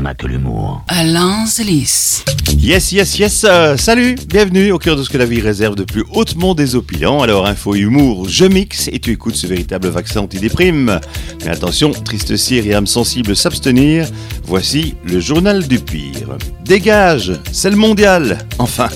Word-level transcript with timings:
on 0.00 0.04
n'a 0.04 0.14
que 0.14 0.26
l'humour. 0.26 0.82
Alain 0.88 1.44
Zélis. 1.46 2.24
Yes, 2.56 2.90
yes, 2.92 3.18
yes. 3.18 3.44
euh, 3.44 3.76
salut, 3.76 4.16
bienvenue 4.26 4.72
au 4.72 4.78
cœur 4.78 4.96
de 4.96 5.02
ce 5.02 5.10
que 5.10 5.18
la 5.18 5.26
vie 5.26 5.40
réserve 5.40 5.74
de 5.74 5.84
plus 5.84 6.04
hautement 6.12 6.54
désopilant. 6.54 7.20
Alors, 7.20 7.46
info 7.46 7.74
et 7.74 7.80
humour, 7.80 8.26
je 8.26 8.46
mixe 8.46 8.88
et 8.90 8.98
tu 8.98 9.12
écoutes 9.12 9.36
ce 9.36 9.46
véritable 9.46 9.88
vaccin 9.88 10.20
antidéprime. 10.20 11.00
Mais 11.44 11.50
attention, 11.50 11.90
triste 11.90 12.34
cire 12.36 12.66
et 12.66 12.72
âme 12.72 12.86
sensible 12.86 13.36
s'abstenir. 13.36 14.06
Voici 14.44 14.94
le 15.04 15.20
journal 15.20 15.68
du 15.68 15.78
pire. 15.78 16.38
Dégage, 16.64 17.32
c'est 17.52 17.70
le 17.70 17.76
mondial. 17.76 18.38
Enfin, 18.58 18.88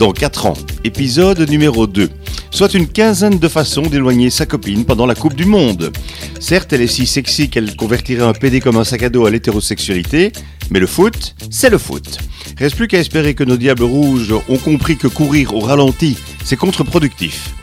dans 0.00 0.12
4 0.12 0.46
ans. 0.46 0.54
Épisode 0.82 1.46
numéro 1.50 1.86
2. 1.86 2.08
Soit 2.50 2.72
une 2.72 2.88
quinzaine 2.88 3.38
de 3.38 3.48
façons 3.48 3.82
d'éloigner 3.82 4.30
sa 4.30 4.46
copine 4.46 4.86
pendant 4.86 5.04
la 5.04 5.14
Coupe 5.14 5.34
du 5.34 5.44
Monde. 5.44 5.92
Certes, 6.40 6.72
elle 6.72 6.80
est 6.80 6.86
si 6.86 7.06
sexy 7.06 7.50
qu'elle 7.50 7.76
convertirait 7.76 8.22
un 8.22 8.32
PD 8.32 8.60
comme 8.60 8.78
un 8.78 8.84
sac 8.84 9.02
à 9.02 9.10
dos 9.10 9.26
à 9.26 9.30
l'hétérosexualité, 9.30 10.32
mais 10.70 10.80
le 10.80 10.86
foot, 10.86 11.34
c'est 11.50 11.70
le 11.70 11.78
foot. 11.78 12.18
Reste 12.58 12.76
plus 12.76 12.88
qu'à 12.88 12.98
espérer 12.98 13.34
que 13.34 13.44
nos 13.44 13.56
diables 13.56 13.82
rouges 13.82 14.34
ont 14.48 14.58
compris 14.58 14.96
que 14.96 15.08
courir 15.08 15.54
au 15.54 15.60
ralenti, 15.60 16.16
c'est 16.44 16.56
contre-productif. 16.56 17.54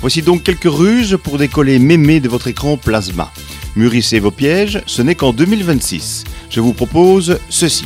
Voici 0.00 0.22
donc 0.22 0.42
quelques 0.42 0.70
ruses 0.70 1.18
pour 1.22 1.38
décoller 1.38 1.78
mémé 1.78 2.20
de 2.20 2.28
votre 2.28 2.48
écran 2.48 2.76
plasma. 2.76 3.32
Mûrissez 3.76 4.20
vos 4.20 4.30
pièges, 4.30 4.82
ce 4.86 5.02
n'est 5.02 5.14
qu'en 5.14 5.32
2026. 5.32 6.24
Je 6.50 6.60
vous 6.60 6.72
propose 6.72 7.38
ceci. 7.50 7.84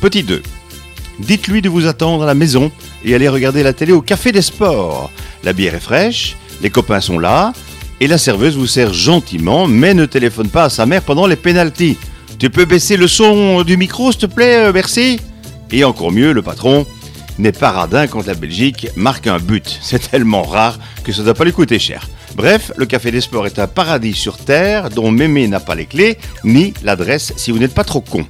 Petit 0.00 0.22
2. 0.22 0.42
Dites-lui 1.18 1.62
de 1.62 1.68
vous 1.68 1.86
attendre 1.86 2.24
à 2.24 2.26
la 2.26 2.34
maison 2.34 2.70
et 3.04 3.14
allez 3.14 3.28
regarder 3.28 3.62
la 3.62 3.72
télé 3.72 3.92
au 3.92 4.02
Café 4.02 4.32
des 4.32 4.42
Sports. 4.42 5.10
La 5.44 5.52
bière 5.52 5.74
est 5.74 5.80
fraîche, 5.80 6.36
les 6.62 6.70
copains 6.70 7.00
sont 7.00 7.18
là, 7.18 7.52
et 8.00 8.06
la 8.06 8.18
serveuse 8.18 8.56
vous 8.56 8.66
sert 8.66 8.92
gentiment, 8.92 9.66
mais 9.66 9.94
ne 9.94 10.06
téléphone 10.06 10.48
pas 10.48 10.64
à 10.64 10.70
sa 10.70 10.86
mère 10.86 11.02
pendant 11.02 11.26
les 11.26 11.36
pénalties. 11.36 11.96
Tu 12.42 12.50
peux 12.50 12.64
baisser 12.64 12.96
le 12.96 13.06
son 13.06 13.62
du 13.62 13.76
micro, 13.76 14.10
s'il 14.10 14.22
te 14.22 14.26
plaît, 14.26 14.64
euh, 14.64 14.72
merci 14.74 15.20
Et 15.70 15.84
encore 15.84 16.10
mieux, 16.10 16.32
le 16.32 16.42
patron 16.42 16.84
n'est 17.38 17.52
pas 17.52 17.70
radin 17.70 18.08
quand 18.08 18.26
la 18.26 18.34
Belgique 18.34 18.88
marque 18.96 19.28
un 19.28 19.38
but. 19.38 19.78
C'est 19.80 20.10
tellement 20.10 20.42
rare 20.42 20.80
que 21.04 21.12
ça 21.12 21.20
ne 21.20 21.26
doit 21.26 21.34
pas 21.34 21.44
lui 21.44 21.52
coûter 21.52 21.78
cher. 21.78 22.08
Bref, 22.34 22.72
le 22.76 22.84
Café 22.84 23.12
des 23.12 23.20
Sports 23.20 23.46
est 23.46 23.60
un 23.60 23.68
paradis 23.68 24.14
sur 24.14 24.38
Terre 24.38 24.90
dont 24.90 25.12
Mémé 25.12 25.46
n'a 25.46 25.60
pas 25.60 25.76
les 25.76 25.86
clés, 25.86 26.18
ni 26.42 26.74
l'adresse 26.82 27.32
si 27.36 27.52
vous 27.52 27.60
n'êtes 27.60 27.74
pas 27.74 27.84
trop 27.84 28.00
con. 28.00 28.26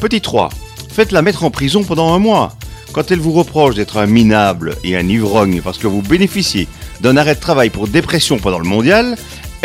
Petit 0.00 0.20
3. 0.20 0.48
Faites-la 0.88 1.22
mettre 1.22 1.44
en 1.44 1.52
prison 1.52 1.84
pendant 1.84 2.12
un 2.12 2.18
mois. 2.18 2.56
Quand 2.92 3.12
elle 3.12 3.20
vous 3.20 3.30
reproche 3.30 3.76
d'être 3.76 3.98
un 3.98 4.06
minable 4.06 4.74
et 4.82 4.96
un 4.96 5.08
ivrogne 5.08 5.60
parce 5.62 5.78
que 5.78 5.86
vous 5.86 6.02
bénéficiez 6.02 6.66
d'un 7.02 7.16
arrêt 7.16 7.36
de 7.36 7.40
travail 7.40 7.70
pour 7.70 7.86
dépression 7.86 8.36
pendant 8.38 8.58
le 8.58 8.64
mondial, 8.64 9.14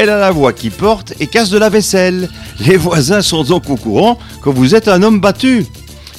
elle 0.02 0.10
a 0.12 0.18
la 0.18 0.32
voix 0.32 0.54
qui 0.54 0.70
porte 0.70 1.14
et 1.20 1.28
casse 1.28 1.50
de 1.50 1.58
la 1.58 1.68
vaisselle. 1.68 2.30
Les 2.60 2.78
voisins 2.78 3.22
sont 3.22 3.44
donc 3.44 3.70
au 3.70 3.78
courant 3.78 4.20
que 4.42 4.50
vous 4.50 4.76
êtes 4.76 4.88
un 4.88 5.02
homme 5.04 5.20
battu. 5.20 5.66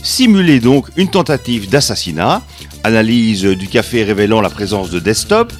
Simulez 0.02 0.60
donc 0.60 0.86
une 0.96 1.10
tentative 1.10 1.68
d'assassinat, 1.68 2.42
analyse 2.84 3.42
du 3.42 3.68
café 3.68 4.02
révélant 4.04 4.40
la 4.40 4.48
présence 4.48 4.90
de 4.90 4.98
desktop, 4.98 5.52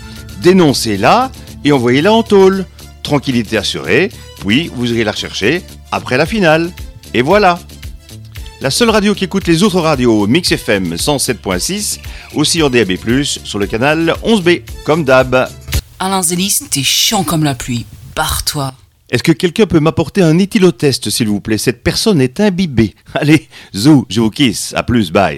dénoncez-la 0.42 1.31
et 1.64 1.72
envoyez-la 1.72 2.12
en 2.12 2.22
tôle. 2.22 2.64
Tranquillité 3.03 3.56
assurée, 3.56 4.11
puis 4.41 4.70
vous 4.75 4.92
irez 4.92 5.05
la 5.05 5.12
rechercher 5.12 5.62
après 5.91 6.17
la 6.17 6.27
finale. 6.27 6.70
Et 7.12 7.22
voilà 7.22 7.59
la 8.61 8.70
seule 8.70 8.91
radio 8.91 9.15
qui 9.15 9.25
écoute 9.25 9.47
les 9.47 9.62
autres 9.62 9.81
radios, 9.81 10.27
Mix 10.27 10.53
FM 10.53 10.94
107.6, 10.94 11.98
aussi 12.34 12.62
en 12.62 12.69
DAB+, 12.69 12.92
sur 13.25 13.59
le 13.59 13.67
canal 13.67 14.15
11B, 14.22 14.62
comme 14.84 15.03
d'hab. 15.03 15.48
Alain 15.98 16.22
Zélis, 16.22 16.61
t'es 16.70 16.83
chiant 16.83 17.25
comme 17.25 17.42
la 17.42 17.55
pluie. 17.55 17.87
Barre-toi. 18.15 18.75
Est-ce 19.11 19.22
que 19.22 19.33
quelqu'un 19.33 19.66
peut 19.66 19.80
m'apporter 19.80 20.22
un 20.22 20.39
éthylotest, 20.39 21.11
s'il 21.11 21.28
vous 21.28 21.41
plaît? 21.41 21.58
Cette 21.58 21.83
personne 21.83 22.20
est 22.20 22.39
imbibée. 22.41 22.94
Allez, 23.14 23.48
zou, 23.75 24.06
je 24.08 24.20
vous 24.20 24.30
kiss. 24.30 24.72
À 24.77 24.83
plus, 24.83 25.11
bye. 25.11 25.28